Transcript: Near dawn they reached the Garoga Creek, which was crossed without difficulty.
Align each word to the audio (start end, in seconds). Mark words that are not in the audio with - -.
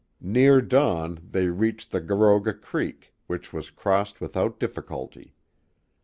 Near 0.19 0.61
dawn 0.61 1.19
they 1.29 1.45
reached 1.49 1.91
the 1.91 2.01
Garoga 2.01 2.55
Creek, 2.59 3.13
which 3.27 3.53
was 3.53 3.69
crossed 3.69 4.19
without 4.19 4.59
difficulty. 4.59 5.35